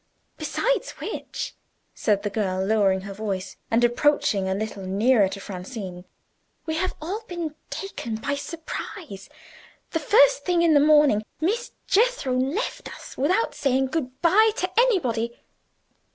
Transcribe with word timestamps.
Besides 0.39 0.93
which," 0.93 1.53
said 1.93 2.23
the 2.23 2.31
girl, 2.31 2.65
lowering 2.65 3.01
her 3.01 3.13
voice, 3.13 3.57
and 3.69 3.83
approaching 3.83 4.49
a 4.49 4.55
little 4.55 4.83
nearer 4.83 5.29
to 5.29 5.39
Francine, 5.39 6.05
"we 6.65 6.73
have 6.73 6.95
all 6.99 7.21
been 7.27 7.53
taken 7.69 8.15
by 8.15 8.33
surprise. 8.33 9.29
The 9.91 9.99
first 9.99 10.43
thing 10.43 10.63
in 10.63 10.73
the 10.73 10.79
morning 10.79 11.23
Miss 11.39 11.71
Jethro 11.85 12.33
left 12.35 12.91
us, 12.91 13.15
without 13.15 13.53
saying 13.53 13.89
good 13.91 14.19
by 14.23 14.49
to 14.57 14.71
anybody." 14.79 15.37